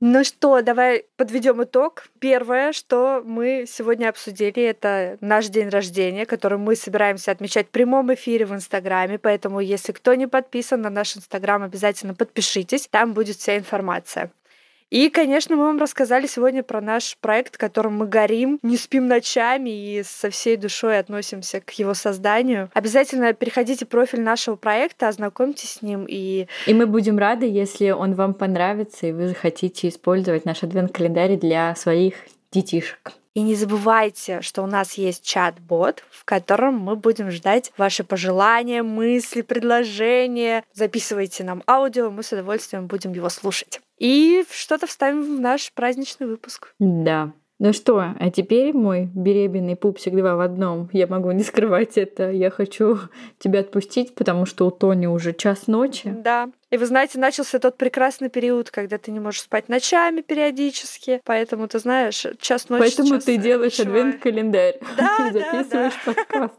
Ну 0.03 0.23
что, 0.23 0.63
давай 0.63 1.05
подведем 1.15 1.63
итог. 1.63 2.07
Первое, 2.17 2.71
что 2.73 3.21
мы 3.23 3.65
сегодня 3.67 4.09
обсудили, 4.09 4.63
это 4.63 5.19
наш 5.21 5.45
день 5.49 5.69
рождения, 5.69 6.25
который 6.25 6.57
мы 6.57 6.75
собираемся 6.75 7.29
отмечать 7.29 7.67
в 7.67 7.69
прямом 7.69 8.11
эфире 8.15 8.47
в 8.47 8.53
Инстаграме. 8.55 9.19
Поэтому, 9.19 9.59
если 9.59 9.91
кто 9.91 10.15
не 10.15 10.25
подписан 10.25 10.81
на 10.81 10.89
наш 10.89 11.15
Инстаграм, 11.15 11.61
обязательно 11.61 12.15
подпишитесь. 12.15 12.87
Там 12.89 13.13
будет 13.13 13.37
вся 13.37 13.59
информация. 13.59 14.31
И, 14.91 15.09
конечно, 15.09 15.55
мы 15.55 15.63
вам 15.63 15.79
рассказали 15.79 16.27
сегодня 16.27 16.63
про 16.63 16.81
наш 16.81 17.17
проект, 17.21 17.55
которым 17.55 17.95
мы 17.95 18.07
горим, 18.07 18.59
не 18.61 18.75
спим 18.75 19.07
ночами 19.07 19.69
и 19.69 20.03
со 20.03 20.29
всей 20.29 20.57
душой 20.57 20.99
относимся 20.99 21.61
к 21.61 21.71
его 21.71 21.93
созданию. 21.93 22.69
Обязательно 22.73 23.31
переходите 23.31 23.85
в 23.85 23.87
профиль 23.87 24.19
нашего 24.21 24.57
проекта, 24.57 25.07
ознакомьтесь 25.07 25.75
с 25.75 25.81
ним 25.81 26.05
и 26.07 26.47
И 26.67 26.73
мы 26.73 26.87
будем 26.87 27.17
рады, 27.17 27.45
если 27.45 27.91
он 27.91 28.15
вам 28.15 28.33
понравится, 28.33 29.07
и 29.07 29.13
вы 29.13 29.29
захотите 29.29 29.87
использовать 29.87 30.43
наш 30.43 30.61
адвент-календарь 30.61 31.37
для 31.37 31.73
своих 31.75 32.15
детишек. 32.51 33.13
И 33.33 33.41
не 33.41 33.55
забывайте, 33.55 34.41
что 34.41 34.61
у 34.61 34.67
нас 34.67 34.95
есть 34.95 35.23
чат-бот, 35.23 36.03
в 36.09 36.25
котором 36.25 36.77
мы 36.77 36.95
будем 36.95 37.31
ждать 37.31 37.71
ваши 37.77 38.03
пожелания, 38.03 38.83
мысли, 38.83 39.41
предложения. 39.41 40.63
Записывайте 40.73 41.43
нам 41.43 41.63
аудио, 41.65 42.11
мы 42.11 42.23
с 42.23 42.31
удовольствием 42.33 42.87
будем 42.87 43.13
его 43.13 43.29
слушать. 43.29 43.79
И 43.97 44.43
что-то 44.49 44.87
вставим 44.87 45.37
в 45.37 45.39
наш 45.39 45.71
праздничный 45.73 46.27
выпуск. 46.27 46.73
Да. 46.79 47.31
Ну 47.59 47.73
что, 47.73 48.15
а 48.19 48.31
теперь 48.31 48.73
мой 48.73 49.07
беременный 49.13 49.75
пупсик 49.75 50.15
два 50.15 50.35
в 50.35 50.39
одном. 50.39 50.89
Я 50.93 51.05
могу 51.05 51.29
не 51.31 51.43
скрывать 51.43 51.95
это. 51.95 52.31
Я 52.31 52.49
хочу 52.49 52.97
тебя 53.37 53.59
отпустить, 53.59 54.15
потому 54.15 54.47
что 54.47 54.65
у 54.65 54.71
Тони 54.71 55.05
уже 55.05 55.31
час 55.33 55.67
ночи. 55.67 56.09
Да. 56.09 56.49
И 56.71 56.77
вы 56.77 56.85
знаете, 56.85 57.19
начался 57.19 57.59
тот 57.59 57.77
прекрасный 57.77 58.29
период, 58.29 58.71
когда 58.71 58.97
ты 58.97 59.11
не 59.11 59.19
можешь 59.19 59.41
спать 59.41 59.67
ночами 59.67 60.21
периодически. 60.21 61.21
Поэтому, 61.25 61.67
ты 61.67 61.79
знаешь, 61.79 62.25
час 62.39 62.69
ночи 62.69 62.79
Поэтому 62.79 63.07
сейчас 63.09 63.23
ты 63.25 63.37
делаешь 63.37 63.79
адвент-календарь 63.79 64.79
Да, 64.97 65.29
да, 65.31 65.31
записываешь 65.31 66.01
подкаст. 66.05 66.55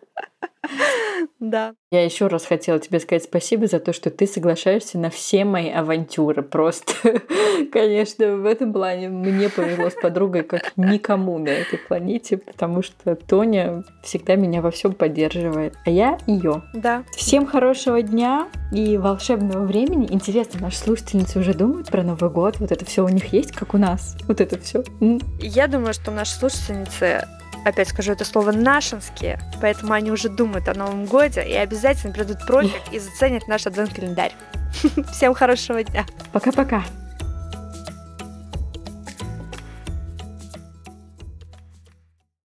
Да. 1.41 1.75
Я 1.91 2.05
еще 2.05 2.29
раз 2.29 2.47
хотела 2.47 2.79
тебе 2.79 3.01
сказать 3.01 3.25
спасибо 3.25 3.67
за 3.67 3.81
то, 3.81 3.93
что 3.93 4.11
ты 4.11 4.27
соглашаешься 4.27 4.99
на 4.99 5.11
все 5.11 5.45
мои 5.45 5.71
авантюры. 5.71 6.43
Просто, 6.43 6.93
конечно, 7.73 8.37
в 8.37 8.47
этом 8.47 8.73
плане 8.73 9.09
мне 9.09 9.49
повезло 9.49 9.91
с 9.91 9.95
подругой 9.95 10.43
как 10.43 10.73
никому 10.77 11.39
на 11.39 11.49
этой 11.49 11.79
планете, 11.79 12.39
потому 12.39 12.83
что 12.83 13.17
Тоня 13.17 13.85
всегда 14.03 14.37
меня 14.37 14.63
во 14.63 14.71
всем 14.71 14.95
поддерживает, 14.95 15.75
а 15.85 15.91
я 15.91 16.19
ее. 16.27 16.63
Да. 16.75 17.05
Всем 17.17 17.47
хорошего 17.47 18.01
дня 18.03 18.49
и 18.73 18.97
волшебного 18.97 19.65
времени. 19.65 20.07
Интересно, 20.11 20.61
наши 20.61 20.79
слушательницы 20.79 21.41
уже 21.41 21.55
думают 21.55 21.89
про 21.89 22.03
Новый 22.03 22.31
год? 22.31 22.59
Вот 22.59 22.73
это 22.73 22.85
все 22.85 23.05
у 23.05 23.09
них 23.09 23.33
есть, 23.33 23.53
как 23.53 23.75
у 23.75 23.79
нас? 23.79 24.17
Вот 24.27 24.41
это 24.41 24.59
все. 24.59 24.85
Я 25.41 25.67
думаю, 25.67 25.93
что 25.93 26.11
наши 26.11 26.35
слушательницы 26.35 27.27
опять 27.65 27.89
скажу 27.89 28.13
это 28.13 28.25
слово, 28.25 28.53
нашинские, 28.53 29.39
поэтому 29.61 29.93
они 29.93 30.11
уже 30.11 30.29
думают 30.29 30.69
о 30.69 30.75
Новом 30.75 31.07
Годе 31.07 31.43
и 31.43 31.55
обязательно 31.55 32.13
придут 32.13 32.47
профиль 32.47 32.81
и 32.91 32.99
заценят 32.99 33.49
наш 33.49 33.67
адвент-календарь. 33.67 34.33
Всем 35.13 35.35
хорошего 35.35 35.83
дня! 35.83 36.05
Пока-пока! 36.33 36.83